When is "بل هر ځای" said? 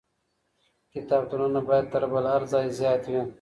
2.11-2.65